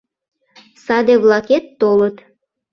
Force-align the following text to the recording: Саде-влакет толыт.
Саде-влакет 0.83 1.65
толыт. 1.79 2.15